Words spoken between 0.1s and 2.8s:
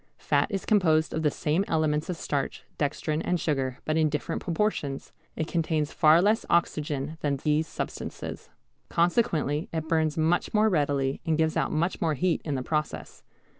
Fat is composed of the same elements as starch,